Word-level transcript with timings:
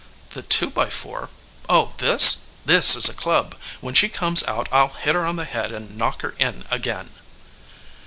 "The 0.31 0.41
two 0.41 0.71
by 0.71 0.89
four? 0.89 1.29
Oh, 1.69 1.93
this? 1.99 2.47
This 2.65 2.95
is 2.95 3.07
a 3.07 3.13
club. 3.13 3.53
When 3.81 3.93
she 3.93 4.09
comes 4.09 4.41
out 4.45 4.67
I'll 4.71 4.87
hit 4.93 5.13
her 5.13 5.27
on 5.27 5.35
the 5.35 5.45
head 5.45 5.71
and 5.71 5.95
knock 5.95 6.23
her 6.23 6.33
in 6.39 6.65
again." 6.71 7.11